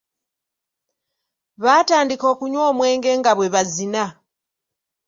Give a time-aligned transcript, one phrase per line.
[1.63, 4.05] Baatandika okunywa omwenge nga bwe bazina.